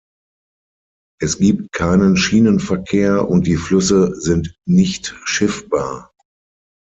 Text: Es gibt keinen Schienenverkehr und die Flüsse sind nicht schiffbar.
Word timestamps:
Es 1.21 1.37
gibt 1.37 1.73
keinen 1.73 2.17
Schienenverkehr 2.17 3.29
und 3.29 3.45
die 3.45 3.55
Flüsse 3.57 4.15
sind 4.19 4.55
nicht 4.65 5.15
schiffbar. 5.25 6.11